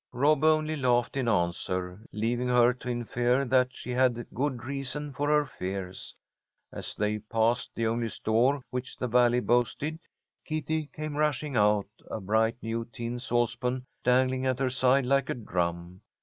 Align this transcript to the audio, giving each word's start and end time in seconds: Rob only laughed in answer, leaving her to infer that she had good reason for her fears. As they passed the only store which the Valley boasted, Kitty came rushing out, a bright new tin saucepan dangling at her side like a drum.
Rob 0.13 0.43
only 0.43 0.75
laughed 0.75 1.15
in 1.15 1.27
answer, 1.29 1.99
leaving 2.11 2.47
her 2.47 2.73
to 2.73 2.89
infer 2.89 3.45
that 3.45 3.75
she 3.75 3.91
had 3.91 4.25
good 4.33 4.63
reason 4.65 5.13
for 5.13 5.27
her 5.29 5.45
fears. 5.45 6.15
As 6.71 6.95
they 6.95 7.19
passed 7.19 7.69
the 7.75 7.85
only 7.85 8.07
store 8.09 8.61
which 8.71 8.97
the 8.97 9.07
Valley 9.07 9.41
boasted, 9.41 9.99
Kitty 10.43 10.87
came 10.91 11.15
rushing 11.17 11.55
out, 11.55 11.85
a 12.09 12.19
bright 12.19 12.57
new 12.63 12.83
tin 12.85 13.19
saucepan 13.19 13.85
dangling 14.03 14.47
at 14.47 14.57
her 14.57 14.71
side 14.71 15.05
like 15.05 15.29
a 15.29 15.35
drum. 15.35 16.01